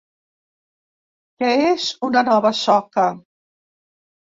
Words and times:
Què 1.43 1.51
és 1.75 1.87
una 2.11 2.27
nova 2.33 2.55
soca? 2.65 3.09